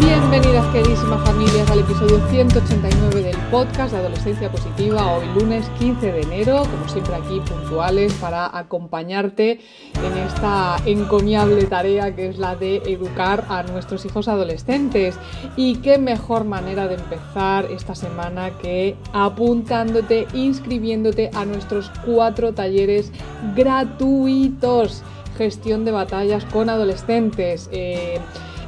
[0.00, 6.20] Bienvenidas queridísimas familias al episodio 189 del podcast de Adolescencia Positiva, hoy lunes 15 de
[6.22, 9.60] enero, como siempre aquí puntuales para acompañarte
[10.02, 15.16] en esta encomiable tarea que es la de educar a nuestros hijos adolescentes.
[15.56, 23.12] Y qué mejor manera de empezar esta semana que apuntándote, inscribiéndote a nuestros cuatro talleres
[23.54, 25.02] gratuitos.
[25.38, 27.68] Gestión de batallas con adolescentes.
[27.72, 28.20] Eh,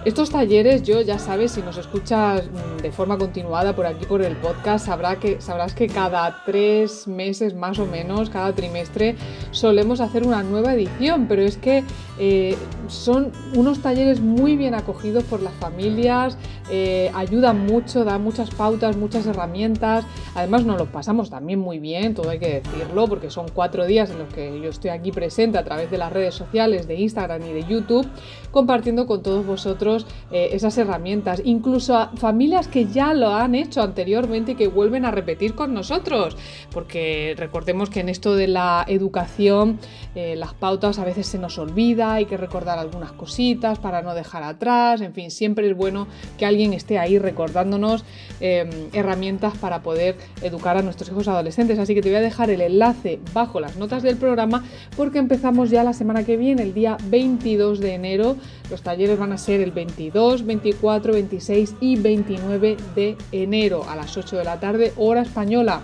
[0.06, 4.22] estos talleres, yo ya sabes, si nos escuchas mm, de forma continuada por aquí por
[4.22, 9.16] el podcast, sabrás que cada tres meses más o menos, cada trimestre,
[9.50, 11.82] solemos hacer una nueva edición, pero es que
[12.20, 16.38] eh, son unos talleres muy bien acogidos por las familias,
[16.70, 20.04] eh, ayudan mucho, dan muchas pautas, muchas herramientas,
[20.36, 24.10] además nos los pasamos también muy bien, todo hay que decirlo, porque son cuatro días
[24.10, 27.42] en los que yo estoy aquí presente a través de las redes sociales, de Instagram
[27.42, 28.06] y de YouTube,
[28.52, 29.95] compartiendo con todos vosotros
[30.30, 35.04] eh, esas herramientas, incluso a familias que ya lo han hecho anteriormente y que vuelven
[35.04, 36.36] a repetir con nosotros,
[36.72, 39.78] porque recordemos que en esto de la educación
[40.14, 44.14] eh, las pautas a veces se nos olvida, hay que recordar algunas cositas para no
[44.14, 48.04] dejar atrás, en fin, siempre es bueno que alguien esté ahí recordándonos
[48.40, 52.50] em, herramientas para poder educar a nuestros hijos adolescentes, así que te voy a dejar
[52.50, 54.64] el enlace bajo las notas del programa
[54.96, 58.36] porque empezamos ya la semana que viene, el día 22 de enero,
[58.70, 64.16] los talleres van a ser el 22, 24, 26 y 29 de enero a las
[64.16, 65.80] 8 de la tarde, hora española.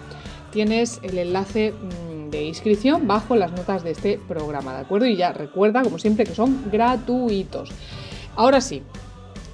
[0.51, 5.07] Tienes el enlace mm, de inscripción bajo las notas de este programa, ¿de acuerdo?
[5.07, 7.71] Y ya recuerda, como siempre, que son gratuitos.
[8.35, 8.83] Ahora sí,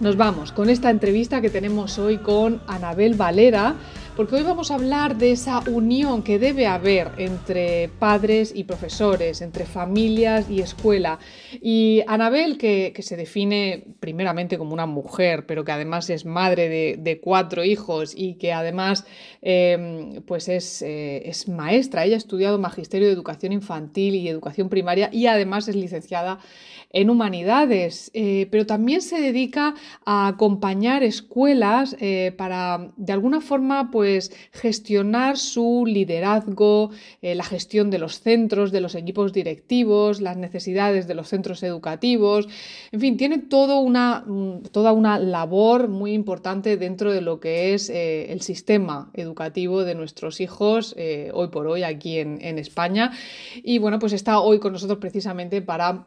[0.00, 3.74] nos vamos con esta entrevista que tenemos hoy con Anabel Valera
[4.18, 9.42] porque hoy vamos a hablar de esa unión que debe haber entre padres y profesores,
[9.42, 11.20] entre familias y escuela.
[11.62, 17.20] Y Anabel, que, se define primeramente como una mujer, pero que además es madre de,
[17.20, 19.06] cuatro hijos y que además
[19.40, 24.68] em, pues es, eh, es maestra, ella ha estudiado Magisterio de Educación Infantil y Educación
[24.68, 26.40] Primaria y además es licenciada
[26.90, 29.74] en humanidades, eh, pero también se dedica
[30.06, 36.90] a acompañar escuelas eh, para de alguna forma pues gestionar su liderazgo,
[37.20, 41.62] eh, la gestión de los centros, de los equipos directivos, las necesidades de los centros
[41.62, 42.48] educativos,
[42.90, 44.24] en fin, tiene todo una,
[44.72, 50.40] toda una labor muy importante dentro de lo que es el sistema educativo de nuestros
[50.40, 50.96] hijos
[51.32, 53.12] hoy por hoy aquí en, en, España.
[53.62, 56.06] Y bueno pues está hoy con nosotros precisamente para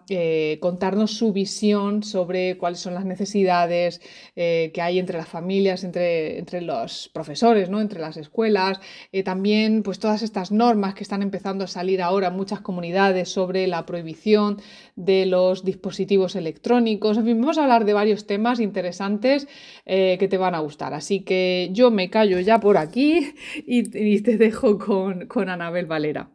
[0.71, 3.99] contarnos su visión sobre cuáles son las necesidades
[4.37, 7.81] eh, que hay entre las familias, entre, entre los profesores, ¿no?
[7.81, 8.79] entre las escuelas,
[9.11, 13.27] eh, también pues todas estas normas que están empezando a salir ahora en muchas comunidades
[13.27, 14.61] sobre la prohibición
[14.95, 17.17] de los dispositivos electrónicos.
[17.17, 19.49] En fin, vamos a hablar de varios temas interesantes
[19.85, 20.93] eh, que te van a gustar.
[20.93, 23.33] Así que yo me callo ya por aquí
[23.67, 26.29] y, te dejo con, con Anabel Valera.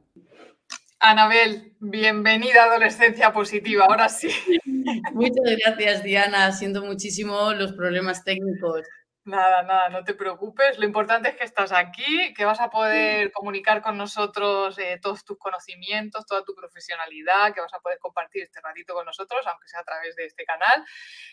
[1.00, 4.28] Anabel, bienvenida a Adolescencia Positiva, ahora sí.
[5.14, 8.82] Muchas gracias, Diana, siendo muchísimo los problemas técnicos.
[9.26, 10.78] Nada, nada, no te preocupes.
[10.78, 15.24] Lo importante es que estás aquí, que vas a poder comunicar con nosotros eh, todos
[15.24, 19.66] tus conocimientos, toda tu profesionalidad, que vas a poder compartir este ratito con nosotros, aunque
[19.66, 20.84] sea a través de este canal.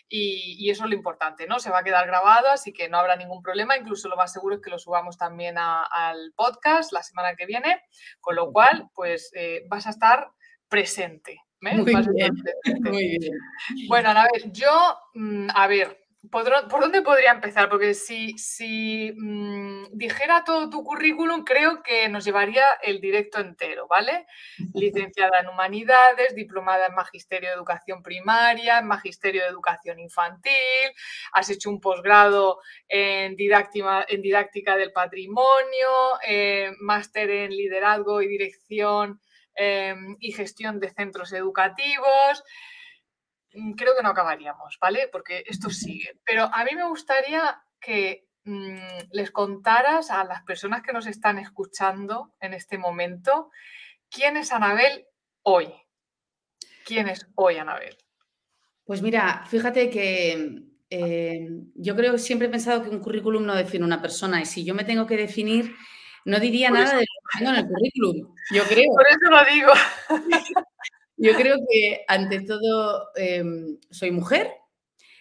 [0.08, 1.60] Y, eso es lo importante, ¿no?
[1.60, 3.76] Se va a quedar grabado, así que no habrá ningún problema.
[3.76, 7.80] Incluso lo más seguro es que lo subamos también al podcast la semana que viene,
[8.20, 10.32] con lo cual, pues eh, vas a estar
[10.68, 11.34] presente.
[11.34, 11.76] ¿eh?
[11.76, 12.34] Muy, bien,
[12.80, 13.38] muy bien.
[13.86, 17.68] Bueno, a ver, yo, mm, a ver, ¿Por, dónde podría empezar?
[17.68, 23.86] Porque si, si mm, dijera todo tu currículum, creo que nos llevaría el directo entero,
[23.88, 24.26] ¿vale?
[24.74, 30.52] Licenciada en Humanidades, diplomada en Magisterio de Educación Primaria, en Magisterio de Educación Infantil,
[31.32, 35.88] has hecho un posgrado en didáctica, en didáctica del patrimonio,
[36.26, 39.20] eh, máster en liderazgo y dirección
[39.56, 42.44] eh, y gestión de centros educativos.
[43.54, 45.08] Mm, creo que no acabaríamos, ¿vale?
[45.10, 46.18] Porque esto sigue.
[46.24, 51.38] Pero a mí me gustaría que mm, les contaras a las personas que nos están
[51.38, 53.50] escuchando en este momento
[54.10, 55.06] quién es Anabel
[55.42, 55.72] hoy.
[56.84, 57.96] ¿Quién es hoy Anabel?
[58.84, 63.54] Pues mira, fíjate que eh, yo creo que siempre he pensado que un currículum no
[63.54, 65.74] define una persona y si yo me tengo que definir,
[66.26, 68.92] no diría nada de lo que tengo en el currículum, yo creo.
[68.92, 69.72] Por eso lo digo.
[71.16, 74.50] Yo creo que ante todo em, soy mujer,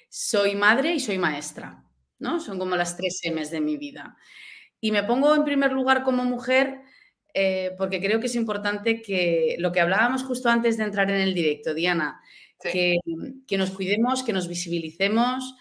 [0.10, 1.84] soy madre y soy maestra,
[2.20, 2.40] ¿no?
[2.40, 4.18] Son como las tres M's de mi vida.
[4.80, 6.82] Y me pongo en primer lugar como mujer
[7.34, 11.20] eh, porque creo que es importante que lo que hablábamos justo antes de entrar en
[11.20, 12.22] el directo, Diana,
[12.62, 12.98] que,
[13.58, 15.56] nos cuidemos, que nos visibilicemos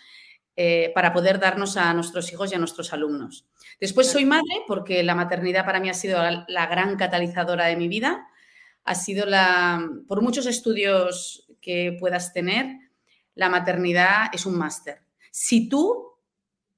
[0.54, 3.48] eh, para poder darnos a nuestros hijos y a nuestros alumnos.
[3.80, 7.88] Después soy madre porque la maternidad para mí ha sido la gran catalizadora de mi
[7.88, 8.28] vida
[8.84, 12.76] ha sido la, por muchos estudios que puedas tener,
[13.34, 15.02] la maternidad es un máster.
[15.30, 16.12] Si tú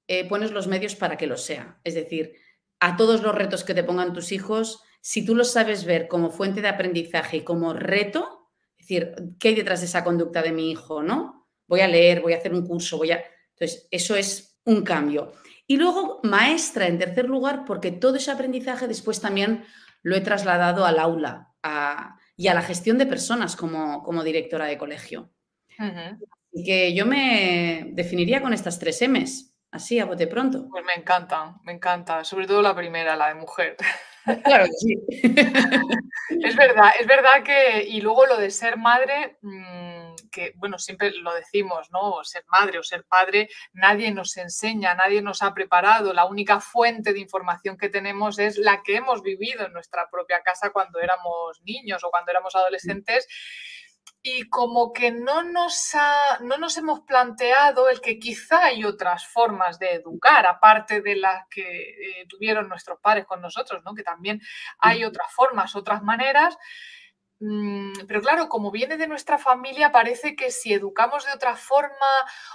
[0.06, 2.34] eh, pones los medios para que lo sea, es decir,
[2.80, 6.30] a todos los retos que te pongan tus hijos, si tú los sabes ver como
[6.30, 10.52] fuente de aprendizaje y como reto, es decir, ¿qué hay detrás de esa conducta de
[10.52, 11.02] mi hijo?
[11.02, 11.48] ¿No?
[11.66, 13.24] Voy a leer, voy a hacer un curso, voy a.
[13.52, 15.32] Entonces, eso es un cambio.
[15.66, 19.64] Y luego, maestra en tercer lugar, porque todo ese aprendizaje después también
[20.02, 21.53] lo he trasladado al aula,
[22.36, 25.30] y a la gestión de personas como, como directora de colegio.
[26.52, 30.68] Y que yo me definiría con estas tres M's, así a bote pronto.
[30.70, 33.76] Pues me encanta, me encanta, sobre todo la primera, la de mujer.
[34.42, 34.96] Claro que sí.
[36.42, 39.93] es verdad, es verdad que, y luego lo de ser madre, mm,
[40.34, 42.24] que bueno, siempre lo decimos, ¿no?
[42.24, 47.12] Ser madre o ser padre, nadie nos enseña, nadie nos ha preparado, la única fuente
[47.12, 51.60] de información que tenemos es la que hemos vivido en nuestra propia casa cuando éramos
[51.62, 53.28] niños o cuando éramos adolescentes
[54.26, 55.90] y como que no nos,
[56.40, 61.46] no nos hemos planteado el que quizá hay otras formas de educar, aparte de las
[61.50, 63.94] que eh, tuvieron nuestros padres con nosotros, ¿no?
[63.94, 64.40] que también
[64.78, 66.56] hay otras formas, otras maneras.
[67.40, 72.06] Mm, pero claro, como viene de nuestra familia, parece que si educamos de otra forma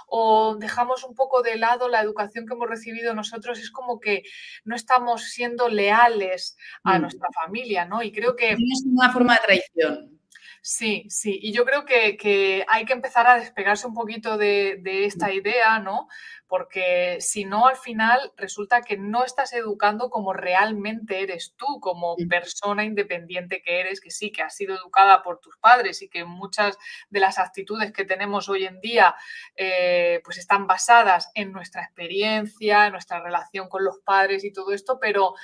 [0.06, 4.22] o dejamos un poco de lado la educación que hemos recibido nosotros, es como que
[4.64, 7.02] no estamos siendo leales a mm.
[7.02, 8.02] nuestra familia, ¿no?
[8.02, 8.52] Y creo que...
[8.52, 10.19] Es una forma de traición.
[10.62, 15.32] Sí, sí, y yo creo que, hay que empezar a despegarse un poquito de, esta
[15.32, 16.08] idea, ¿no?
[16.46, 22.14] Porque si no, al final resulta que no estás educando como realmente eres tú, como
[22.28, 26.24] persona independiente que eres, que sí, que has sido educada por tus padres y que
[26.24, 26.76] muchas
[27.08, 29.14] de las actitudes que tenemos hoy en día
[29.56, 34.72] eh, pues están basadas en nuestra experiencia, en nuestra relación con los padres y todo
[34.72, 35.34] esto, pero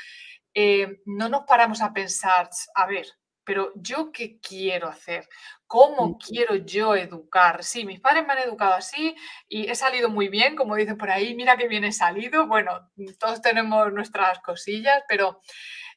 [0.53, 3.07] eh, no nos paramos a pensar, a ver,
[3.47, 5.29] pero yo qué quiero hacer,
[5.69, 7.63] cómo quiero yo educar.
[7.63, 9.15] Sí, mis padres me han educado así
[9.49, 12.49] y he salido muy bien, como dicen por ahí, mira qué bien he salido.
[12.49, 12.91] Bueno,
[13.21, 15.41] todos tenemos nuestras cosillas, pero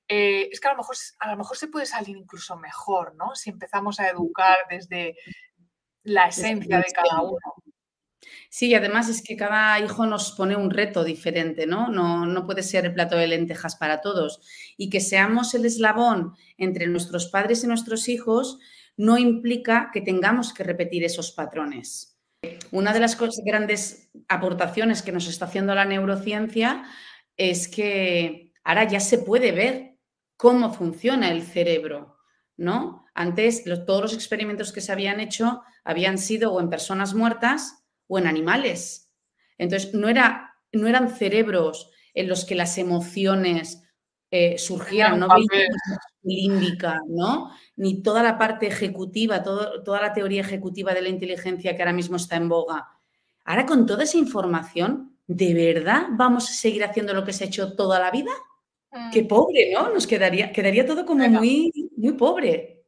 [0.08, 3.34] eh, es que a lo, mejor, a lo mejor se puede salir incluso mejor, ¿no?
[3.34, 5.16] Si empezamos a educar desde
[6.04, 7.40] la esencia de cada uno.
[8.50, 11.90] Sí, además es que cada hijo nos pone un reto diferente, ¿no?
[11.90, 12.26] ¿no?
[12.26, 14.42] No puede ser el plato de lentejas para todos.
[14.78, 18.60] Y que seamos el eslabón entre nuestros padres y nuestros hijos
[18.98, 22.18] no implica que tengamos que repetir esos patrones.
[22.72, 26.84] Una de las grandes aportaciones que nos está haciendo la neurociencia
[27.38, 29.98] es que ahora ya se puede ver
[30.38, 32.18] cómo funciona el cerebro,
[32.58, 33.06] ¿no?
[33.14, 37.79] Antes todos los experimentos que se habían hecho habían sido o en personas muertas
[38.10, 39.10] o en animales.
[39.58, 43.84] Entonces, no, era, no eran cerebros en los que las emociones
[44.32, 45.28] eh, surgieran, no
[46.22, 47.52] límbica, ¿no?
[47.78, 52.18] Ni toda la parte ejecutiva, toda la teoría ejecutiva de la inteligencia que ahora mismo
[52.18, 52.88] está en boga.
[53.46, 57.48] Ahora, con toda esa información, ¿de verdad vamos a seguir haciendo lo que se ha
[57.48, 58.32] hecho toda la vida?
[59.12, 59.28] Qué mm.
[59.28, 59.94] pobre, ¿no?
[59.94, 62.79] Nos quedaría, quedaría todo como muy, muy pobre.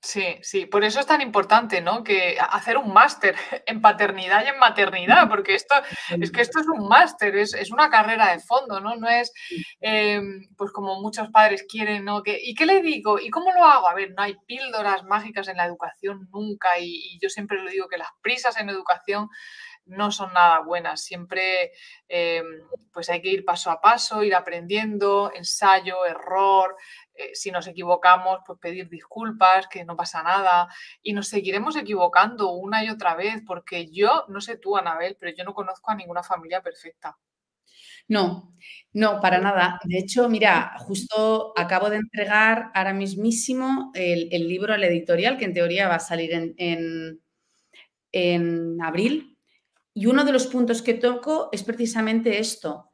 [0.00, 2.04] Sí, sí, por eso es tan importante, ¿no?
[2.04, 3.34] Que hacer un máster
[3.66, 5.74] en paternidad y en maternidad, porque esto
[6.20, 8.94] es que esto es un máster, es, una carrera de fondo, ¿no?
[8.94, 9.32] No es
[9.80, 12.22] em, pues como muchos padres quieren, ¿no?
[12.22, 13.18] Que, ¿Y qué le digo?
[13.18, 13.88] ¿Y cómo lo hago?
[13.88, 17.68] A ver, no hay píldoras mágicas en la educación nunca, y, y yo siempre lo
[17.68, 19.28] digo que las prisas en educación
[19.88, 21.02] no son nada buenas.
[21.02, 21.72] Siempre
[22.08, 22.44] em,
[22.92, 26.76] pues hay que ir paso a paso, ir aprendiendo, ensayo, error.
[27.18, 30.68] Eh, si nos equivocamos, pues pedir disculpas, que no pasa nada.
[31.02, 35.34] Y nos seguiremos equivocando una y otra vez, porque yo, no sé tú, Anabel, pero
[35.36, 37.18] yo no conozco a ninguna familia perfecta.
[38.06, 38.54] No,
[38.92, 39.80] no, para nada.
[39.84, 45.52] De hecho, mira, justo acabo de entregar ahora mismísimo el, libro al editorial, que en
[45.54, 47.20] teoría va a salir en,
[48.12, 49.36] en abril,
[49.98, 52.92] y uno de los puntos que toco es precisamente esto.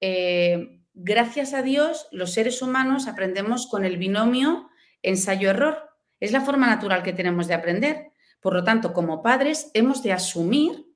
[0.00, 4.70] Eh, gracias a Dios, los seres humanos aprendemos con el binomio
[5.02, 5.90] ensayo-error.
[6.18, 8.12] Es la forma natural que tenemos de aprender.
[8.40, 10.86] Por lo tanto, como padres, hemos de asumir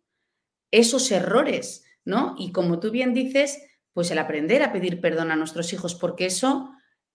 [0.70, 2.34] esos errores, ¿no?
[2.38, 6.26] Y como tú bien dices, pues el aprender a pedir perdón a nuestros hijos, porque
[6.26, 6.70] eso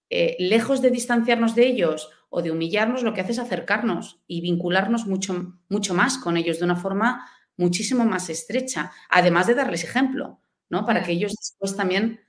[0.10, 4.42] eh, lejos de distanciarnos de ellos o de humillarnos, lo que hace es acercarnos y
[4.42, 7.28] vincularnos mucho, mucho más con ellos de una forma
[7.58, 10.86] muchísimo más estrecha, además de darles ejemplo, ¿no?
[10.86, 12.20] Para que ellos después también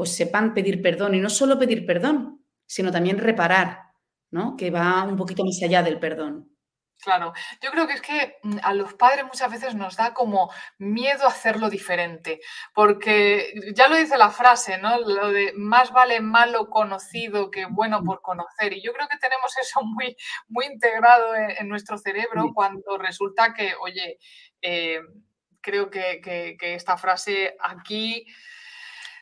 [0.00, 3.82] pues sepan pedir perdón y no solo pedir perdón, sino también reparar,
[4.30, 4.56] ¿no?
[4.56, 6.56] Que va un poquito más allá del perdón.
[7.02, 10.50] Claro, yo creo que es que mm, a los padres muchas veces nos da como
[10.78, 12.40] miedo hacerlo diferente,
[12.72, 14.98] porque ya lo dice la frase, ¿no?
[15.00, 18.72] Lo de más vale malo conocido que bueno por conocer.
[18.72, 20.16] Y yo creo que tenemos eso muy,
[20.48, 24.16] muy integrado en, nuestro cerebro cuando resulta que, oye,
[24.62, 25.02] eh,
[25.60, 28.24] creo que, esta frase aquí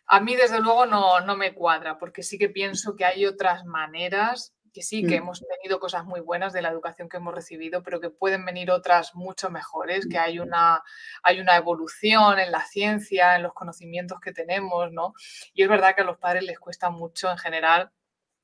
[0.08, 3.64] a mí desde luego no, no me cuadra, porque sí que pienso que hay otras
[3.66, 5.22] maneras que sí, que mm.
[5.22, 8.70] hemos tenido cosas muy buenas de la educación que hemos recibido, pero que pueden venir
[8.70, 10.82] otras mucho mejores, que hay una,
[11.22, 15.14] hay una evolución en la ciencia, en los conocimientos que tenemos, ¿no?
[15.52, 17.90] Y es verdad que a los padres les cuesta mucho, en general,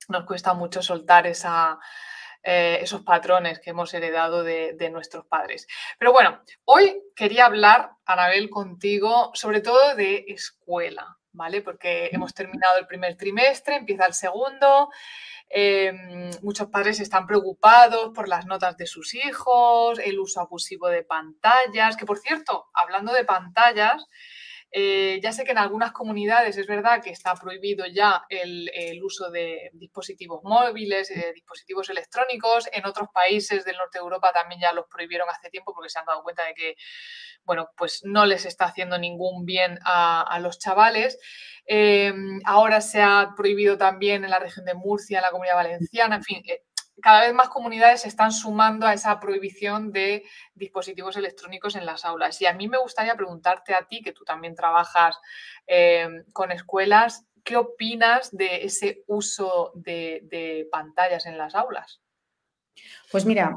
[0.08, 1.78] nos cuesta mucho soltar esa,
[2.42, 5.66] eh, esos patrones que hemos heredado de, de, nuestros padres.
[5.98, 11.60] Pero bueno, hoy quería hablar, Anabel, contigo sobre todo de escuela, ¿vale?
[11.60, 14.88] Porque hemos terminado el primer trimestre, empieza el segundo.
[15.50, 21.02] Em, muchos padres están preocupados por las notas de sus hijos, el uso abusivo de
[21.02, 24.06] pantallas, que por cierto, hablando de pantallas,
[24.76, 28.68] eh, ya sé que en algunas comunidades es verdad que está prohibido ya el,
[29.04, 32.68] uso de dispositivos móviles, eh, dispositivos electrónicos.
[32.72, 36.00] En otros países del norte de Europa también ya los prohibieron hace tiempo porque se
[36.00, 36.74] han dado cuenta de que,
[37.44, 41.20] bueno, pues no les está haciendo ningún bien a, los chavales.
[41.66, 46.16] Em, ahora se ha prohibido también en la región de Murcia, en la comunidad valenciana,
[46.16, 46.64] en fin, eh,
[47.02, 50.24] cada vez más comunidades se están sumando a esa prohibición de
[50.54, 52.40] dispositivos electrónicos en las aulas.
[52.40, 55.16] Y a mí me gustaría preguntarte a ti, que tú también trabajas
[55.66, 62.00] eh, con escuelas, ¿qué opinas de ese uso de, pantallas en las aulas?
[63.10, 63.56] Pues mira,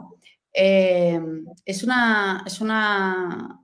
[0.54, 1.20] eh,
[1.66, 2.44] es una...
[2.46, 3.62] Es una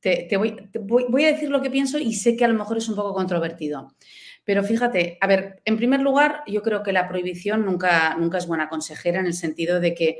[0.00, 2.96] te, voy a decir lo que pienso y sé que a lo mejor es un
[2.96, 3.94] poco controvertido.
[4.44, 8.46] Pero fíjate, a ver, en primer lugar, yo creo que la prohibición nunca, nunca es
[8.46, 10.18] buena consejera en el sentido de que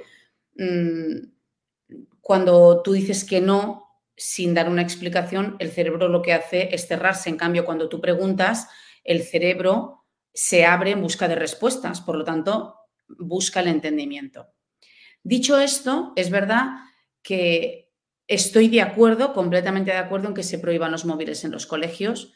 [0.56, 6.74] mm, cuando tú dices que no, sin dar una explicación, el cerebro lo que hace
[6.74, 7.30] es cerrarse.
[7.30, 8.68] En cambio, cuando tú preguntas,
[9.02, 12.76] el cerebro se abre en busca de respuestas, por lo tanto,
[13.08, 14.48] busca el entendimiento.
[15.22, 16.68] Dicho esto, es verdad
[17.22, 17.90] que
[18.28, 22.32] estoy de acuerdo, completamente de acuerdo en que se prohíban los móviles en los colegios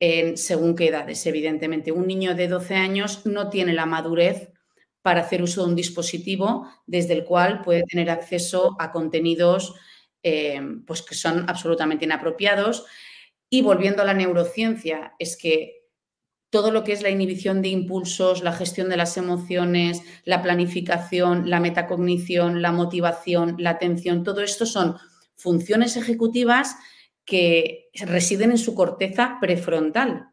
[0.00, 1.92] en según qué edades, evidentemente.
[1.92, 4.50] Un niño de 12 años no tiene la madurez
[5.02, 9.74] para hacer uso de un dispositivo desde el cual puede tener acceso a contenidos
[10.22, 12.86] eh, pues que son absolutamente inapropiados.
[13.50, 15.84] Y volviendo a la neurociencia, es que
[16.48, 21.50] todo lo que es la inhibición de impulsos, la gestión de las emociones, la planificación,
[21.50, 24.96] la metacognición, la motivación, la atención, todo esto son
[25.36, 26.76] funciones ejecutivas
[27.24, 30.28] que residen en su corteza prefrontal.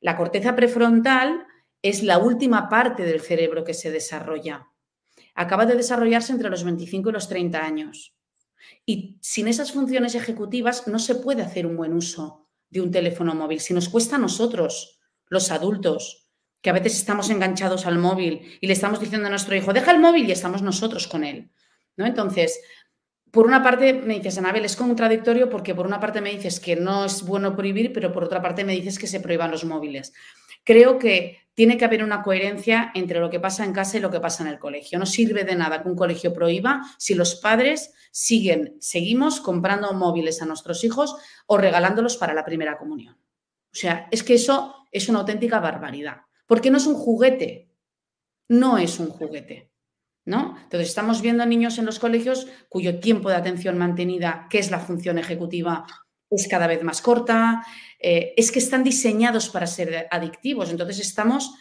[0.00, 1.46] La corteza prefrontal
[1.82, 4.68] es la última parte del cerebro que se desarrolla.
[5.34, 8.16] Acaba de desarrollarse entre los 25 y los 30 años.
[8.84, 13.34] Y sin esas funciones ejecutivas no se puede hacer un buen uso de un teléfono
[13.34, 13.60] móvil.
[13.60, 16.28] Si nos cuesta a nosotros, los adultos,
[16.60, 19.92] que a veces estamos enganchados al móvil y le estamos diciendo a nuestro hijo, deja
[19.92, 21.50] el móvil y estamos nosotros con él.
[21.96, 22.06] ¿no?
[22.06, 22.60] Entonces,
[23.36, 26.74] por una parte me dices, Anabel, es contradictorio porque por una parte me dices que
[26.74, 30.14] no es bueno prohibir, pero por otra parte me dices que se prohíban los móviles.
[30.64, 34.10] Creo que tiene que haber una coherencia entre lo que pasa en casa y lo
[34.10, 34.98] que pasa en el colegio.
[34.98, 40.40] No sirve de nada que un colegio prohíba si los padres siguen, seguimos comprando móviles
[40.40, 41.14] a nuestros hijos
[41.44, 43.16] o regalándolos para la primera comunión.
[43.16, 47.68] O sea, es que eso es una auténtica barbaridad, porque no es un juguete,
[48.48, 49.75] no es un juguete.
[50.26, 54.80] Entonces, estamos viendo niños en los colegios cuyo tiempo de atención mantenida, que es la
[54.80, 55.86] función ejecutiva,
[56.28, 57.64] es cada vez más corta,
[58.00, 61.54] eh, es que están diseñados para ser adictivos, entonces estamos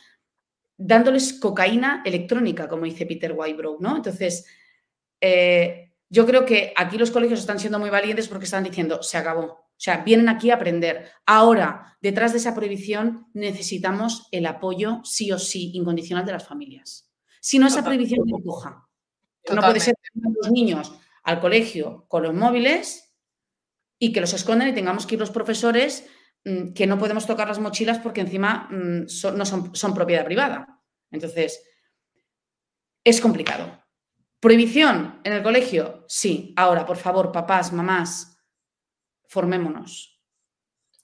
[0.78, 3.98] dándoles cocaína electrónica, como dice Peter Wybrow, ¿no?
[3.98, 4.46] Entonces,
[5.22, 9.18] eh, yo creo que aquí los colegios están siendo muy valientes porque están diciendo, se
[9.18, 9.46] acabó.
[9.46, 11.12] O sea, vienen aquí a aprender.
[11.26, 17.05] Ahora, detrás de esa prohibición, necesitamos el apoyo sí o sí incondicional de las familias.
[17.46, 18.90] Si no, esa prohibición coja.
[19.54, 23.16] No puede ser que los niños al colegio con los móviles
[24.00, 26.10] y que los escondan y tengamos que ir los profesores
[26.44, 30.25] mm, que no podemos tocar las mochilas porque encima mm, son, no son, son propiedad
[30.25, 30.82] privada.
[31.12, 31.64] Entonces,
[33.04, 33.80] es complicado.
[34.40, 36.04] ¿Prohibición en el colegio?
[36.08, 36.52] Sí.
[36.58, 38.40] Ahora, por favor, papás, mamás,
[39.28, 40.20] formémonos.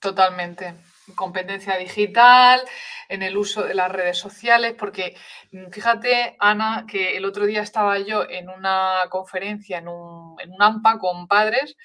[0.00, 0.74] Totalmente.
[1.14, 2.62] Competencia digital,
[3.08, 5.16] en el uso de las redes sociales, porque
[5.50, 10.50] mm, fíjate, Ana, que el otro día estaba yo en una conferencia, en un, en
[10.52, 11.76] un AMPA con padres,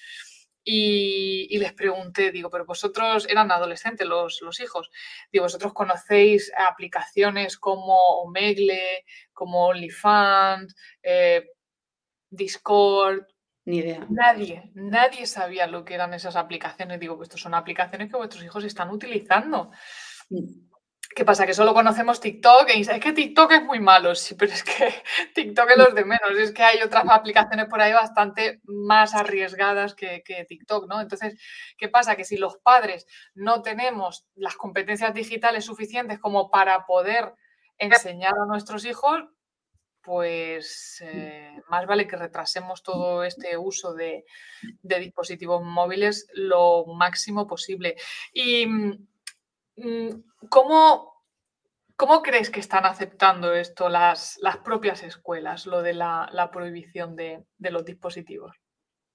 [0.69, 4.89] y, les pregunté, digo, pero vosotros eran adolescentes los, los, hijos,
[5.31, 11.45] digo, vosotros conocéis aplicaciones como Omegle, como OnlyFans, eh,
[12.29, 13.25] Discord.
[13.67, 14.07] Ni idea.
[14.09, 17.01] Nadie, nadie sabía lo que eran esas aplicaciones.
[17.01, 19.71] Digo, pues estos son aplicaciones que vuestros hijos están utilizando.
[20.29, 20.67] Mm.
[21.13, 21.45] ¿Qué pasa?
[21.45, 24.93] Que solo conocemos TikTok y es que TikTok es muy malo, sí, pero es que
[25.35, 29.95] TikTok es los de menos, es que hay otras aplicaciones por ahí bastante más arriesgadas
[29.95, 31.01] que, TikTok, ¿no?
[31.01, 31.37] Entonces,
[31.77, 32.15] ¿qué pasa?
[32.15, 33.05] Que si los padres
[33.35, 37.33] no tenemos las competencias digitales suficientes como para poder
[37.77, 39.25] enseñar a nuestros hijos,
[40.07, 44.23] pues eh, más vale que retrasemos todo este uso de,
[44.81, 47.97] de dispositivos móviles lo máximo posible.
[48.33, 48.65] Y
[49.77, 50.09] Mm,
[50.49, 51.13] ¿Cómo,
[51.95, 57.45] ¿Cómo crees que están aceptando esto las, las propias escuelas, lo de la, prohibición de,
[57.59, 58.55] los dispositivos?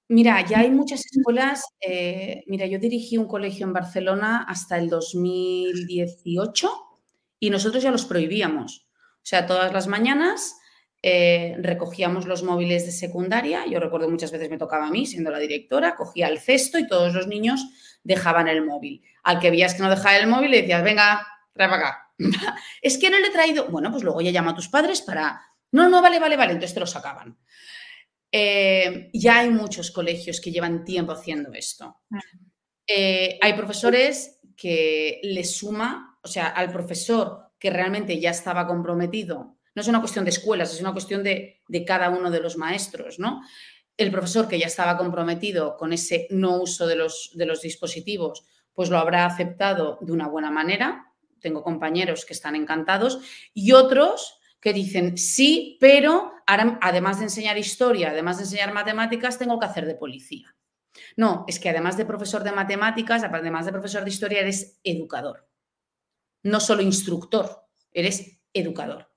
[0.08, 1.64] Mira, ya hay muchas escuelas.
[1.80, 6.70] Eh, mira, yo dirigí un colegio en Barcelona hasta el 2018
[7.40, 8.88] y nosotros ya los prohibíamos.
[9.16, 10.58] O sea, todas las mañanas
[11.02, 13.66] eh, recogíamos los móviles de secundaria.
[13.66, 16.86] Yo recuerdo muchas veces me tocaba a mí, siendo la directora, cogía el cesto y
[16.86, 17.66] todos los niños
[18.04, 19.02] dejaban el móvil.
[19.24, 22.14] Al que veías que no dejaba el móvil, le decías, venga, trae para acá.
[22.82, 23.68] es que no le he traído.
[23.68, 25.42] Bueno, pues luego ya llama a tus padres para.
[25.72, 26.52] No, no, vale, vale, vale.
[26.52, 27.36] Entonces te lo sacaban.
[28.30, 32.02] Eh, ya hay muchos colegios que llevan tiempo haciendo esto.
[32.86, 39.58] Eh, hay profesores que le suma, o sea, al profesor que realmente ya estaba comprometido,
[39.74, 42.56] no es una cuestión de escuelas, es una cuestión de, de cada uno de los
[42.56, 43.42] maestros, ¿no?
[43.96, 48.44] el profesor que ya estaba comprometido con ese no uso de los, de los dispositivos,
[48.72, 51.12] pues lo habrá aceptado de una buena manera.
[51.40, 53.20] Tengo compañeros que están encantados
[53.52, 59.58] y otros que dicen, sí, pero además de enseñar historia, además de enseñar matemáticas, tengo
[59.58, 60.54] que hacer de policía.
[61.16, 65.48] No, es que además de profesor de matemáticas, además de profesor de historia, eres educador.
[66.44, 69.11] No solo instructor, eres educador.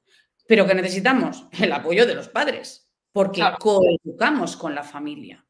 [0.47, 5.45] Pero que necesitamos el apoyo de los padres porque coeducamos con la familia.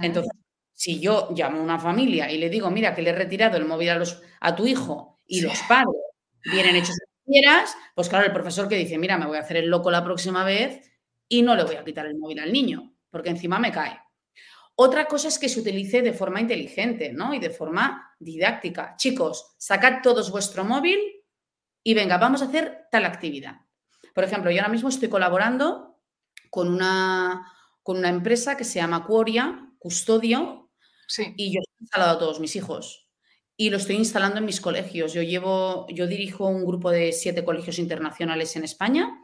[0.00, 0.32] Entonces,
[0.72, 3.66] si yo llamo a una familia y le digo, mira, que le he retirado el
[3.66, 6.00] móvil a, los, a tu hijo y los padres
[6.42, 6.96] vienen hechos
[7.26, 10.02] quieras, pues claro, el profesor que dice, mira, me voy a hacer el loco la
[10.02, 10.90] próxima vez
[11.28, 14.00] y no le voy a quitar el móvil al niño, porque encima me cae.
[14.74, 17.34] Otra cosa es que se utilice de forma inteligente, ¿no?
[17.34, 18.94] Y de forma didáctica.
[18.96, 20.98] Chicos, sacad todos vuestro móvil
[21.84, 23.60] y venga, vamos a hacer tal actividad.
[24.14, 25.98] Por ejemplo, yo ahora mismo estoy colaborando
[26.50, 27.46] con una,
[27.82, 30.70] con una empresa que se llama Quoria, Custodio,
[31.36, 33.08] y yo he instalado a todos mis hijos.
[33.56, 35.12] Y lo estoy instalando en mis colegios.
[35.12, 39.18] Yo llevo, yo dirijo un grupo de siete colegios internacionales en España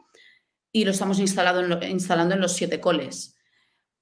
[0.71, 3.35] y lo estamos instalado instalando en los siete coles.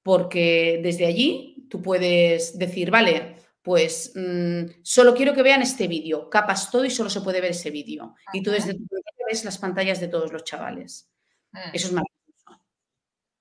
[0.03, 6.29] Porque desde allí tú puedes decir, vale, pues mm, solo quiero que vean este vídeo,
[6.29, 8.13] capas todo y solo se puede ver ese vídeo.
[8.31, 8.85] Y tú desde tu
[9.27, 11.09] ves las pantallas de todos los chavales.
[11.51, 11.73] Mm.
[11.73, 12.65] Eso es maravilloso.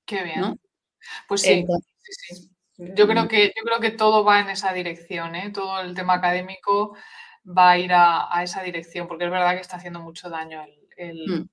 [0.06, 0.58] Qué bien.
[1.28, 1.66] Pues sí,
[2.76, 5.50] Yo creo, que, yo creo que todo va en esa dirección, ¿eh?
[5.50, 6.96] todo el tema académico
[7.46, 10.64] va a ir a, esa dirección, porque es verdad que está haciendo mucho daño
[10.96, 11.48] el, mm.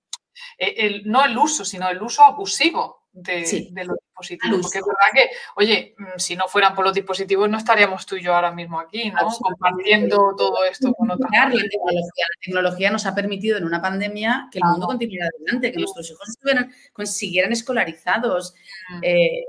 [0.58, 3.40] E, no el uso, sino el uso abusivo de,
[3.86, 4.62] los dispositivos.
[4.62, 8.16] Porque es verdad que, oye, mm, si no fueran por los dispositivos, no estaríamos tú
[8.16, 9.30] y yo ahora mismo aquí, ¿no?
[9.40, 14.48] Compartiendo todo esto con otras la tecnología, la tecnología nos ha permitido en una pandemia
[14.52, 16.72] que el mundo continuara adelante, que nuestros hijos estuvieran,
[17.06, 18.54] siguieran escolarizados.
[18.90, 19.00] Mm.
[19.04, 19.46] Eh,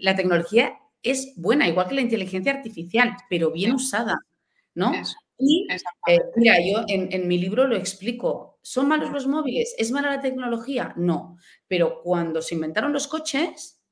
[0.00, 4.18] la tecnología es buena, igual que la inteligencia artificial, pero bien usada,
[4.74, 4.92] ¿no?
[5.40, 5.66] Y
[6.06, 8.58] eh, mira, yo en, mi libro lo explico.
[8.62, 9.74] ¿Son malos los móviles?
[9.78, 10.92] ¿Es mala la tecnología?
[10.96, 11.38] No.
[11.66, 13.82] Pero cuando se inventaron los coches,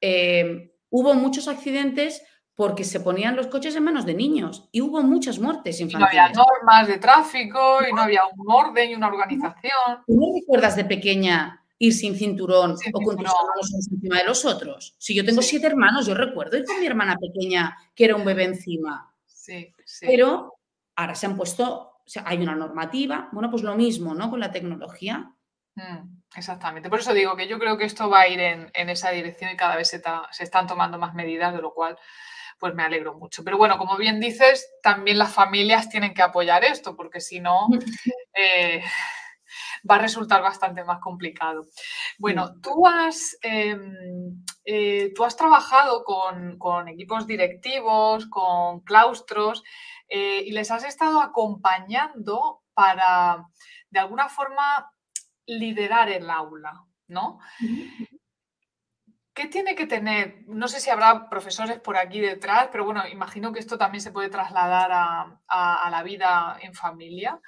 [0.00, 2.22] eh, hubo muchos accidentes
[2.54, 6.14] porque se ponían los coches en manos de niños y hubo muchas muertes infantiles.
[6.14, 10.04] no había normas de tráfico y no había un orden y una organización.
[10.06, 14.44] ¿Tú no recuerdas de pequeña ir sin cinturón o con tus hermanos encima de los
[14.44, 14.94] otros?
[14.98, 18.26] Si yo tengo siete hermanos, yo recuerdo ir con mi hermana pequeña que era un
[18.26, 19.10] bebé encima.
[19.24, 20.04] Sí, sí.
[20.06, 20.59] Pero
[21.00, 24.28] Ahora se han puesto, hay una normativa, bueno, pues lo mismo, ¿no?
[24.28, 25.32] Con la tecnología.
[25.76, 26.90] Mm, exactamente.
[26.90, 29.56] Por eso digo que yo creo que esto va a ir en, esa dirección y
[29.56, 30.02] cada vez se,
[30.40, 31.96] están tomando más medidas, de lo cual
[32.58, 33.42] pues me alegro mucho.
[33.42, 37.68] Pero bueno, como bien dices, también las familias tienen que apoyar esto, porque si no,
[38.34, 38.84] eh,
[39.90, 41.66] va a resultar bastante más complicado.
[42.18, 49.64] Bueno, tú has, em, eh, tú has trabajado con, con, equipos directivos, con claustros
[50.10, 53.46] eh, y les has estado acompañando para,
[53.90, 54.92] de alguna forma,
[55.46, 57.38] liderar el aula, ¿no?
[59.32, 60.42] ¿Qué tiene que tener?
[60.48, 64.10] No sé si habrá profesores por aquí detrás, pero bueno, imagino que esto también se
[64.10, 67.40] puede trasladar a, la vida en familia.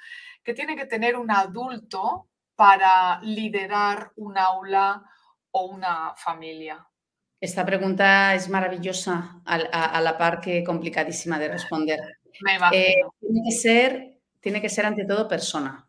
[0.43, 5.03] ¿Qué tiene que tener un adulto para liderar un aula
[5.51, 6.87] o una familia?
[7.39, 11.99] Esta pregunta es maravillosa, a, la par que complicadísima de responder.
[12.71, 15.87] Eh, tiene, que ser, tiene que ser ante todo persona.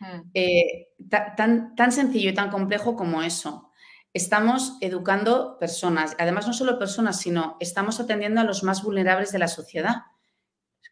[0.00, 0.30] Hmm.
[0.34, 0.88] Eh,
[1.36, 3.68] tan, tan sencillo y tan complejo como eso
[4.12, 9.38] estamos educando personas, además no solo personas, sino estamos atendiendo a los más vulnerables de
[9.38, 10.02] la sociedad,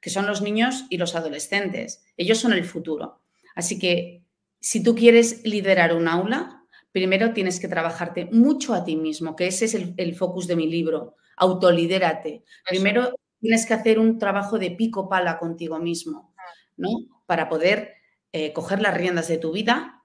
[0.00, 2.04] que son los niños y los adolescentes.
[2.16, 3.22] Ellos son el futuro.
[3.54, 4.22] Así que
[4.60, 9.46] si tú quieres liderar un aula, primero tienes que trabajarte mucho a ti mismo, que
[9.46, 12.44] ese es el, focus de mi libro, autolidérate.
[12.68, 16.34] Primero tienes que hacer un trabajo de pico pala contigo mismo,
[16.76, 16.90] ¿no?
[17.26, 17.94] Para poder
[18.32, 19.96] eh, coger las riendas de tu vida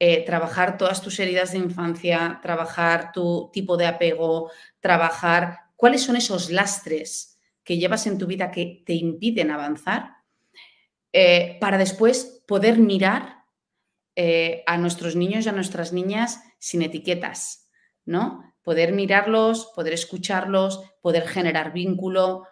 [0.00, 6.16] eh, trabajar todas tus heridas de infancia, trabajar tu tipo de apego, trabajar cuáles son
[6.16, 10.16] esos lastres que llevas en tu vida que te impiden avanzar,
[11.12, 13.44] eh, para después poder mirar
[14.66, 17.68] a nuestros niños y a nuestras niñas sin etiquetas,
[18.04, 18.54] ¿no?
[18.62, 22.46] Poder mirarlos, poder escucharlos, poder generar vínculo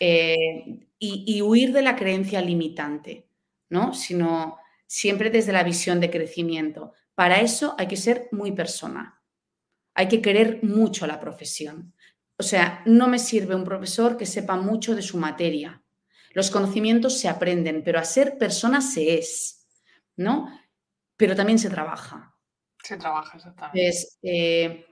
[0.00, 3.28] y, y, huir de la creencia limitante,
[3.68, 3.94] ¿no?
[3.94, 6.92] Sino siempre desde la visión de crecimiento.
[7.14, 9.22] Para eso hay que ser muy persona.
[9.94, 11.94] Hay que querer mucho la profesión.
[12.38, 15.82] O sea, no me sirve un profesor que sepa mucho de su materia.
[16.34, 19.66] Los conocimientos se aprenden, pero a ser persona se es,
[20.16, 20.46] ¿no?
[21.16, 22.36] Pero también se trabaja.
[22.82, 23.90] Se trabaja, exactamente.
[24.22, 24.86] Eh,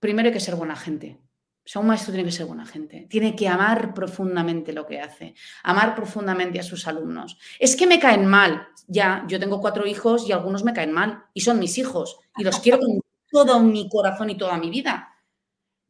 [0.00, 1.20] primero hay que ser buena gente.
[1.66, 5.00] O sea, un maestro tiene que ser buena gente, tiene que amar profundamente lo que
[5.00, 7.38] hace, amar profundamente a sus alumnos.
[7.58, 11.24] Es que me caen mal, ya, yo tengo cuatro hijos y algunos me caen mal
[11.34, 13.00] y son mis hijos y los quiero con
[13.32, 15.16] todo mi corazón y toda mi vida.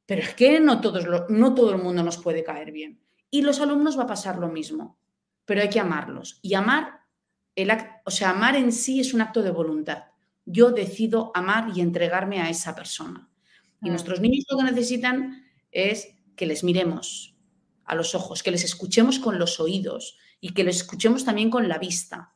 [0.07, 2.99] Pero es que no, todos no todo el mundo nos puede caer bien.
[3.31, 4.97] Y los alumnos va a pasar lo mismo,
[5.45, 6.39] pero hay que amarlos.
[6.41, 7.01] Y amar,
[7.55, 7.71] el
[8.03, 10.05] o sea, amar en sí es un acto de voluntad.
[10.47, 13.29] Yo decido amar y entregarme a esa persona.
[13.83, 15.46] Y nuestros niños lo que necesitan
[15.77, 17.37] es que les miremos
[17.85, 21.69] a los ojos, que les escuchemos con los oídos y que les escuchemos también con
[21.69, 22.33] la vista.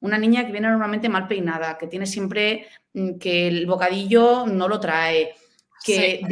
[0.00, 4.68] Una niña que viene normalmente mal peinada, que tiene siempre mm, que el bocadillo no
[4.68, 5.34] lo trae,
[5.84, 6.22] que,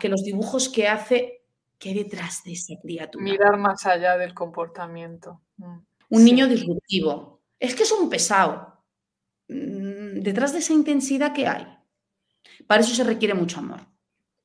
[0.00, 1.44] que los dibujos que hace,
[1.78, 3.24] ¿qué hay detrás de esa criatura?
[3.24, 5.40] Mirar más allá del comportamiento.
[5.56, 5.78] Mm.
[6.10, 7.42] Un niño disruptivo.
[7.58, 8.84] Es que es un pesado.
[9.48, 11.66] Mm, detrás de esa intensidad que hay.
[12.66, 13.93] Para eso se requiere mucho amor.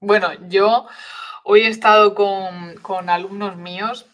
[0.02, 0.88] Bueno, yo
[1.44, 4.06] hoy he estado con, alumnos míos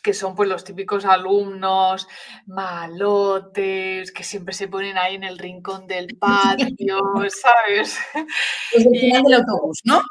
[0.00, 2.06] que son pues los típicos alumnos
[2.46, 7.00] malotes, que siempre se ponen ahí en el rincón del patio,
[7.42, 7.98] ¿sabes?
[8.72, 10.02] Los del final del autobús, ¿no?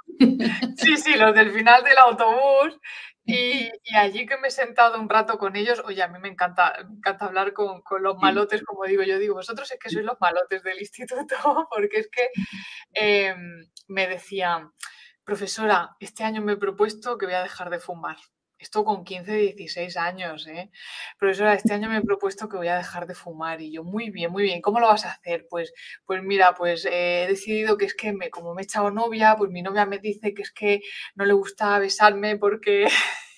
[0.75, 2.77] Sí, sí, los del final del autobús.
[3.25, 6.75] Y, allí que me he sentado un rato con ellos, oye, a mí me encanta,
[6.79, 10.61] encanta hablar con, los malotes, como digo yo, digo, vosotros es que sois los malotes
[10.63, 11.35] del instituto,
[11.71, 12.29] porque es que
[12.93, 14.71] em, me decían,
[15.23, 18.17] profesora, este año me he propuesto que voy a dejar de fumar.
[18.57, 20.71] Esto con 15, 16 años, ¿eh?
[21.19, 23.61] Profesora, este año me he propuesto que voy a dejar de fumar.
[23.61, 24.61] Y yo, muy bien, muy bien.
[24.61, 25.45] ¿Cómo lo vas a hacer?
[25.49, 25.73] Pues,
[26.05, 29.35] pues mira, pues eh, he decidido que es que me, como me he echado novia,
[29.37, 30.81] pues mi novia me dice que es que
[31.15, 32.87] no le gusta besarme porque,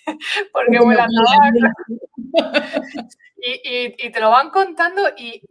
[0.53, 1.07] porque me la
[3.37, 5.41] y, y, te lo van contando y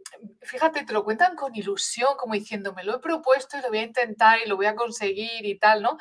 [0.41, 3.79] fíjate, te lo cuentan con ilusión, como diciendo, me lo he propuesto y lo voy
[3.79, 5.97] a intentar y lo voy a conseguir y tal, ¿no?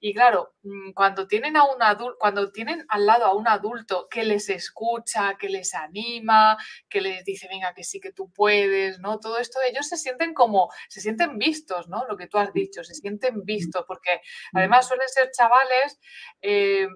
[0.00, 4.08] Y claro, mm, cuando tienen a un adulto, cuando tienen al lado a un adulto
[4.10, 6.56] que les escucha, que les anima,
[6.88, 9.18] que les dice, venga, que sí que tú puedes, ¿no?
[9.18, 12.04] Todo esto, ellos se sienten como, se sienten vistos, ¿no?
[12.06, 14.20] Lo que tú has dicho, se sienten vistos, porque
[14.52, 15.98] además suelen ser chavales.
[16.42, 16.88] Eh,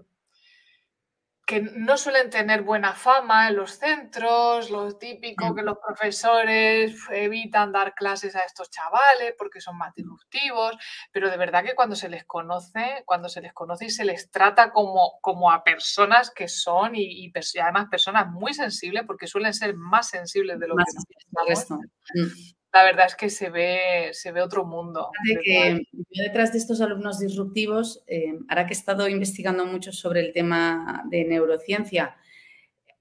[1.47, 7.71] que no suelen tener buena fama en los centros, lo típico que los profesores evitan
[7.73, 10.77] dar clases a estos chavales porque son más disruptivos,
[11.13, 14.31] pero de verdad que cuando se les conoce, cuando se les conoce y se les
[14.31, 19.75] trata como, como a personas que son y, además personas muy sensibles, porque suelen ser
[19.75, 24.65] más sensibles de lo que nosotros la verdad es que se ve, se ve otro
[24.65, 25.11] mundo.
[25.45, 30.33] Que detrás de estos alumnos disruptivos, eh, ahora que he estado investigando mucho sobre el
[30.33, 32.17] tema de neurociencia,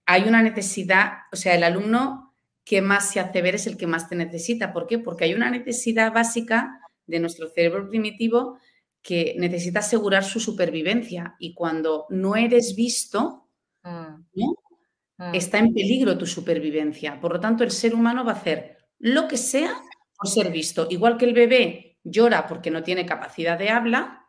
[0.06, 3.88] hay una necesidad, o sea, el alumno que más se hace ver es el que
[3.88, 4.72] más te necesita.
[4.72, 5.00] ¿Por qué?
[5.00, 8.60] Porque hay una necesidad básica de nuestro cerebro primitivo
[9.02, 13.48] que necesita asegurar su supervivencia y cuando no eres visto,
[13.82, 14.22] mm.
[14.36, 15.34] mm.
[15.34, 17.20] está en peligro tu supervivencia.
[17.20, 19.82] Por lo tanto, el ser humano va a hacer lo que sea
[20.16, 20.88] por ser visto.
[20.90, 24.20] Igual que el bebé llora porque no tiene capacidad de habla,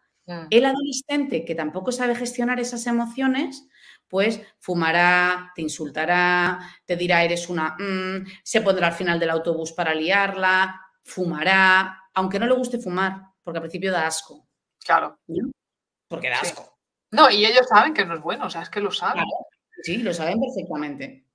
[0.50, 3.68] el adolescente que tampoco sabe gestionar esas emociones,
[4.08, 9.72] pues fumará, te insultará, te dirá eres una, mm", se pondrá al final del autobús
[9.72, 14.46] para liarla, fumará, aunque no le guste fumar, porque al principio da asco.
[14.82, 15.18] Claro.
[16.08, 16.78] Porque da asco.
[17.10, 19.24] No, y ellos saben que no es bueno, o sea, es que lo saben.
[19.82, 21.26] Sí, lo saben perfectamente.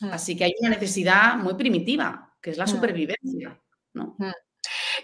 [0.00, 0.12] Mm.
[0.12, 3.58] Así que hay una necesidad muy primitiva, que es la supervivencia.
[3.94, 4.14] ¿no?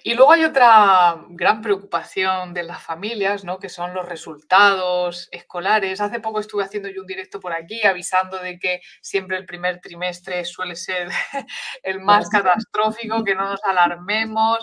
[0.03, 3.59] Y luego hay otra gran preocupación de las familias, ¿no?
[3.59, 6.03] que son los resultados escolares.
[6.03, 9.81] Hace poco estuve haciendo yo un directo por aquí avisando de que siempre el primer
[9.81, 11.09] trimestre suele ser
[11.83, 14.59] el más catastrófico, que no nos alarmemos,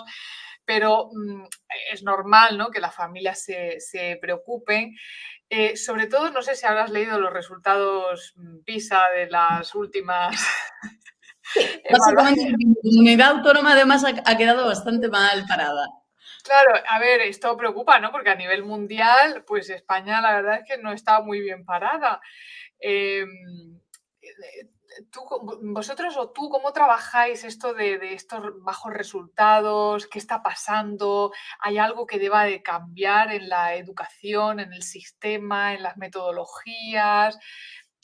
[0.64, 1.46] pero mm,
[1.92, 2.70] es normal ¿no?
[2.70, 4.94] que las familias se, preocupen.
[5.50, 10.36] Eh, sobre todo, no sé si habrás leído los resultados mm, PISA de las últimas
[11.90, 15.86] Básicamente, la comunidad autónoma además ha, quedado bastante mal parada.
[16.44, 18.10] Claro, a ver, esto preocupa, ¿no?
[18.10, 22.20] Porque a nivel mundial, pues España la verdad es que no está muy bien parada.
[22.78, 23.78] Em,
[25.62, 30.06] vosotros o tú, ¿cómo trabajáis esto de, de, estos bajos resultados?
[30.06, 31.32] ¿Qué está pasando?
[31.60, 37.38] ¿Hay algo que deba de cambiar en la educación, en el sistema, en las metodologías?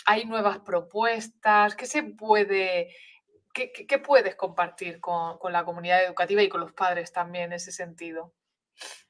[0.07, 1.75] ¿Hay nuevas propuestas?
[1.77, 2.91] ¿Qué se puede
[3.55, 8.35] ¿qué, puedes compartir con, la comunidad educativa y con los padres también en ese sentido?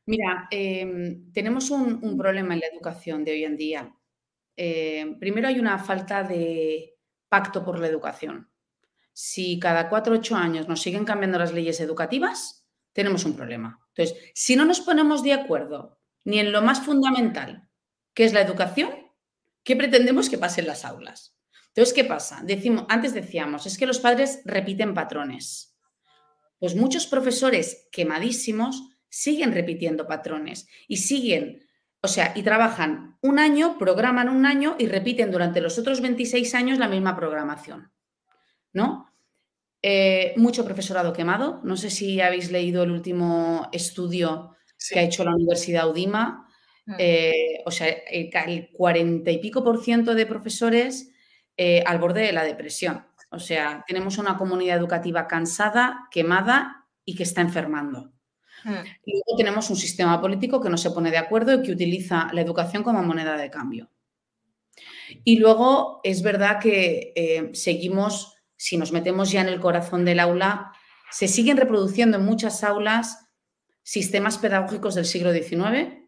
[0.06, 3.96] Mira, em, tenemos un, problema en la educación de hoy en día.
[4.56, 6.96] Em, primero hay una falta de
[7.28, 8.50] pacto por la educación.
[9.12, 13.80] Si cada cuatro o ocho años nos siguen cambiando las leyes educativas, tenemos un problema.
[13.88, 17.68] Entonces, si no nos ponemos de acuerdo ni en lo más fundamental,
[18.14, 18.90] que es la educación,
[19.62, 21.33] ¿qué pretendemos que pase en las aulas?
[21.74, 22.40] Entonces, ¿qué pasa?
[22.44, 25.76] Decimos, antes decíamos, es que los padres repiten patrones.
[26.60, 31.66] Pues muchos profesores quemadísimos siguen repitiendo patrones y siguen,
[32.00, 36.54] o sea, y trabajan un año, programan un año y repiten durante los otros 26
[36.54, 37.92] años la misma programación.
[38.72, 39.10] ¿No?
[39.82, 41.60] Eh, mucho profesorado quemado.
[41.64, 44.56] No sé si habéis leído el último estudio
[44.90, 46.48] que ha hecho la Universidad Udima.
[46.86, 46.94] Mm.
[46.98, 51.13] Eh, o sea, el, cuarenta y pico por ciento de profesores
[51.56, 53.06] eh, al borde de la depresión.
[53.30, 58.12] O sea, tenemos una comunidad educativa cansada, quemada y que está enfermando.
[58.64, 58.84] Hmm.
[59.04, 62.28] Y luego tenemos un sistema político que no se pone de acuerdo y que utiliza
[62.32, 63.90] la educación como moneda de cambio.
[65.24, 70.20] Y luego es verdad que eh, seguimos, si nos metemos ya en el corazón del
[70.20, 70.72] aula,
[71.10, 73.28] se siguen reproduciendo en muchas aulas
[73.82, 75.98] sistemas pedagógicos del siglo XIX,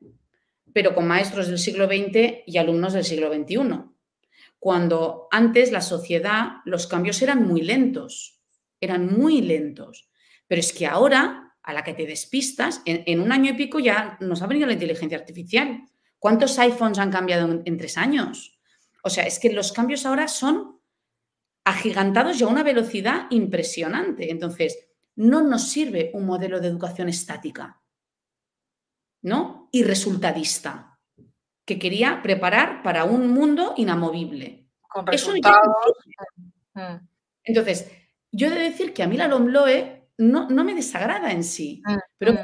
[0.72, 3.95] pero con maestros del siglo XX y alumnos del siglo XXI
[4.66, 8.40] cuando antes la sociedad, los cambios eran muy lentos,
[8.80, 10.10] eran muy lentos.
[10.48, 14.18] Pero es que ahora, a la que te despistas, en, un año y pico ya
[14.18, 15.84] nos ha venido la inteligencia artificial.
[16.18, 18.58] ¿Cuántos iPhones han cambiado en, tres años?
[19.04, 20.80] O sea, es que los cambios ahora son
[21.62, 24.32] agigantados y a una velocidad impresionante.
[24.32, 27.84] Entonces, no nos sirve un modelo de educación estática,
[29.22, 29.68] ¿no?
[29.70, 30.95] Y resultadista
[31.66, 34.70] que quería preparar para un mundo inamovible.
[34.88, 35.66] Con resultados.
[36.72, 36.96] Mm.
[37.42, 37.90] Entonces,
[38.30, 41.82] yo he de decir que a mí la LOMLOE no, no me desagrada en sí,
[41.84, 42.38] mm, pero mm.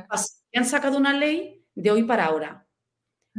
[0.55, 2.67] han sacado una ley de hoy para ahora,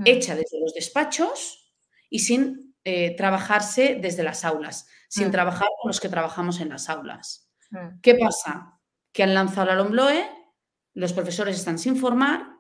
[0.06, 1.72] hecha desde los despachos
[2.10, 6.90] y sin eh, trabajarse desde las aulas, sin trabajar con los que trabajamos en las
[6.90, 7.52] aulas.
[8.02, 8.80] ¿Qué pasa?
[9.12, 10.28] Que han lanzado la LOMLOE,
[10.96, 12.58] los profesores están sin formar,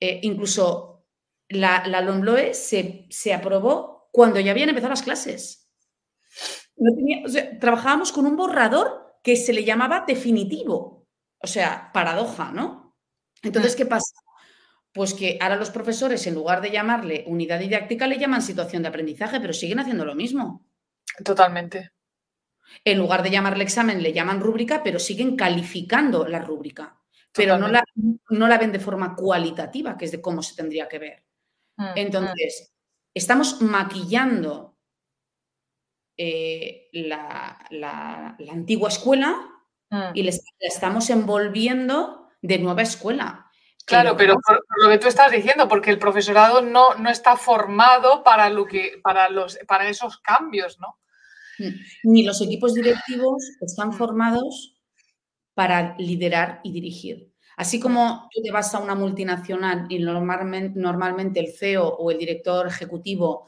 [0.00, 0.95] eh, incluso
[1.48, 5.70] la, la LOMLOE se, aprobó cuando ya habían empezado las clases.
[7.60, 11.06] trabajábamos con un borrador que se le llamaba definitivo.
[11.38, 12.96] O sea, paradoja, ¿no?
[13.42, 13.76] Entonces, mm.
[13.76, 14.14] ¿qué pasa?
[14.92, 18.88] Pues que ahora los profesores, en lugar de llamarle unidad didáctica, le llaman situación de
[18.88, 20.66] aprendizaje, pero siguen haciendo lo mismo.
[21.22, 21.92] Totalmente.
[22.84, 26.98] En lugar de llamarle examen, le llaman rúbrica, pero siguen calificando la rúbrica.
[27.32, 27.84] Pero no la,
[28.30, 31.25] no la ven de forma cualitativa, que es de cómo se tendría que ver.
[31.76, 31.92] Mm, mm.
[31.96, 32.74] Entonces,
[33.14, 34.76] estamos maquillando
[36.16, 37.58] eh, la,
[38.50, 39.36] antigua escuela
[39.90, 40.10] mm.
[40.14, 43.50] y le, estamos envolviendo de nueva escuela.
[43.84, 48.24] Claro, pero por, lo que tú estás diciendo, porque el profesorado no, no está formado
[48.24, 50.98] para, lo que, para, los, para esos cambios, ¿no?
[52.02, 54.76] Ni los equipos directivos están formados
[55.54, 57.32] para liderar y dirigir.
[57.56, 62.66] Así como tú te vas a una multinacional y normalmente, el CEO o el director
[62.66, 63.46] ejecutivo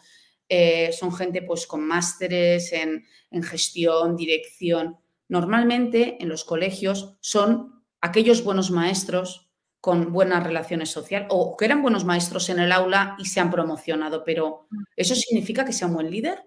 [0.49, 4.97] eh, son gente pues con másteres en, en gestión, dirección.
[5.29, 11.83] Normalmente en los colegios son aquellos buenos maestros con buenas relaciones sociales o que eran
[11.83, 14.83] buenos maestros en el aula y se han promocionado, pero mm.
[14.97, 16.43] ¿eso significa que sea un buen líder?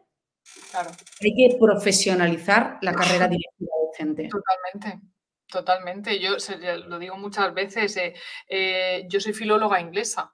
[0.72, 0.92] Claro.
[1.22, 4.30] Hay que profesionalizar la carrera directiva docente.
[4.30, 5.08] Totalmente.
[5.52, 6.38] Totalmente, yo
[6.88, 8.14] lo digo muchas veces, eh,
[8.48, 10.32] eh, yo soy filóloga inglesa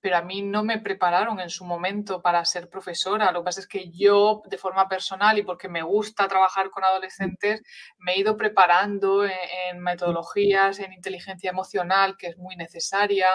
[0.00, 3.32] pero a mí no me prepararon en su momento para ser profesora.
[3.32, 6.84] Lo que pasa es que yo, de forma personal y porque me gusta trabajar con
[6.84, 7.62] adolescentes,
[7.98, 13.26] me he ido preparando en, metodologías, en inteligencia emocional, que es muy necesaria,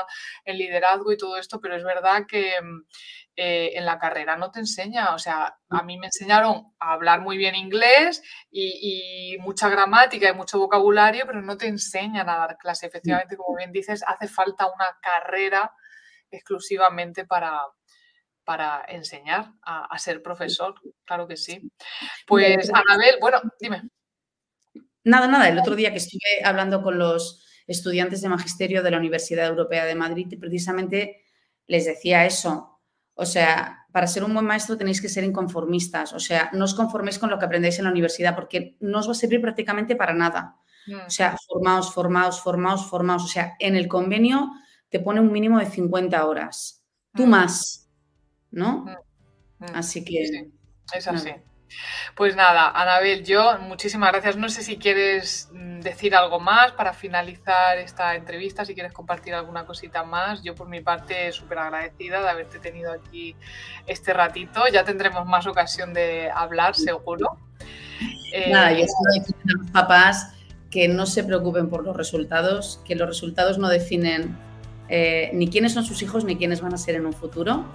[0.46, 2.86] en liderazgo y todo esto, pero es verdad que mm,
[3.36, 5.14] eh, en la carrera no te enseña.
[5.16, 10.30] O sea, a mí me enseñaron a hablar muy bien inglés y, y mucha gramática
[10.30, 12.88] y mucho vocabulario, pero no te enseñan a dar clase.
[12.88, 15.74] Efectivamente, como bien dices, hace falta una carrera
[16.38, 17.62] exclusivamente para,
[18.44, 21.72] para enseñar a, ser profesor, claro que sí.
[22.28, 23.90] Pues, Anabel, bueno, dime.
[25.04, 28.98] Nada, nada, el otro día que estuve hablando con los estudiantes de magisterio de la
[28.98, 31.26] Universidad Europea de Madrid, precisamente
[31.68, 32.82] les decía eso.
[33.16, 36.14] O sea, para ser un buen maestro tenéis que ser inconformistas.
[36.14, 39.08] O sea, no os conforméis con lo que aprendéis en la universidad porque no os
[39.08, 40.58] va a servir prácticamente para nada.
[40.88, 41.06] Mm.
[41.08, 43.24] O sea, formaos, formaos, formaos, formaos.
[43.24, 44.52] O sea, en el convenio
[44.94, 46.84] te pone un mínimo de 50 horas.
[47.16, 47.30] Tú mm.
[47.30, 47.90] más,
[48.52, 48.86] ¿no?
[48.86, 49.66] Mm.
[49.66, 49.76] Mm.
[49.76, 50.52] Así que...
[50.94, 51.32] es así.
[52.16, 54.38] Pues nada, Anabel, yo muchísimas gracias.
[54.38, 55.50] No sé si quieres
[55.82, 60.44] decir algo más para finalizar esta entrevista, si quieres compartir alguna cosita más.
[60.44, 63.36] Yo por mi parte súper agradecida de haberte tenido aquí
[63.88, 64.62] este ratito.
[64.72, 67.40] Ya tendremos más ocasión de hablar, seguro.
[68.48, 70.36] Nada, yo estoy eh, a los papás
[70.70, 74.53] que no se preocupen por los resultados, que los resultados no definen
[74.90, 77.66] eh, ni quiénes son sus hijos ni quiénes van a ser en un futuro.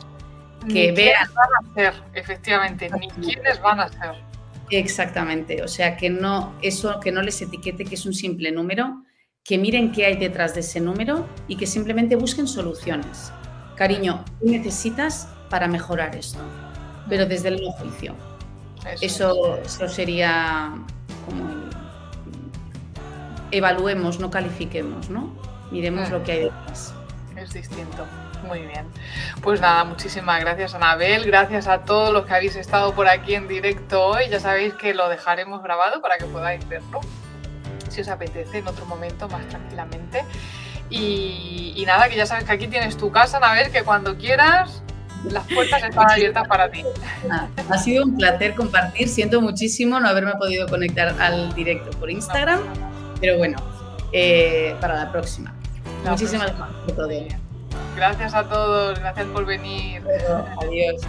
[0.68, 1.28] Que vean.
[1.34, 4.14] van a ser, efectivamente, ni quiénes van a ser.
[4.70, 9.02] Exactamente, o sea, que no, eso, que no les etiquete que es un simple número,
[9.42, 13.32] que miren qué hay detrás de ese número y que simplemente busquen soluciones.
[13.76, 16.40] Cariño, ¿qué necesitas para mejorar esto?
[17.08, 18.14] Pero desde el no juicio.
[19.00, 20.74] Eso, eso, sería
[21.24, 21.48] como
[23.50, 25.34] evaluemos, no califiquemos, ¿no?
[25.70, 26.94] Miremos lo que hay detrás
[27.48, 28.06] es distinto.
[28.46, 28.86] Muy bien.
[29.42, 33.48] Pues nada, muchísimas gracias Anabel, gracias a todos los que habéis estado por aquí en
[33.48, 34.28] directo hoy.
[34.30, 37.00] Ya sabéis que lo dejaremos grabado para que podáis verlo,
[37.88, 40.24] si os apetece, en otro momento más tranquilamente.
[40.90, 44.82] Y, nada, que ya sabes que aquí tienes tu casa, Anabel, que cuando quieras
[45.24, 46.82] las puertas están abiertas para ti.
[47.68, 49.08] ha sido un placer compartir.
[49.08, 52.60] Siento muchísimo no haberme podido conectar al directo por Instagram,
[53.20, 53.58] pero bueno,
[54.12, 55.57] eh, para la próxima.
[56.04, 57.36] Muchísimas gracias.
[57.96, 60.02] Gracias a todos, gracias por venir.
[60.62, 61.02] Adiós.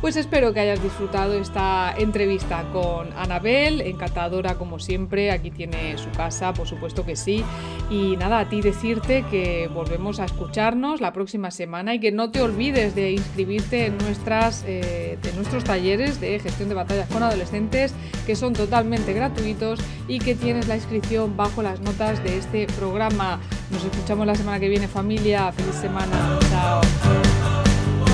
[0.00, 6.10] Pues espero que hayas disfrutado esta entrevista con Anabel, encantadora como siempre, aquí tiene su
[6.10, 7.42] casa, por supuesto que sí.
[7.90, 12.30] Y nada, a ti decirte que volvemos a escucharnos la próxima semana y que no
[12.30, 17.94] te olvides de inscribirte en, nuestras, eh, nuestros talleres de gestión de batallas con adolescentes,
[18.26, 23.40] que son totalmente gratuitos y que tienes la inscripción bajo las notas de este programa.
[23.70, 26.80] Nos escuchamos la semana que viene familia, feliz semana, chao.